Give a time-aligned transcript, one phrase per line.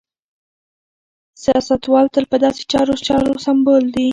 [1.43, 4.07] سیاستوال تل په داسې لارو چارو سمبال وي.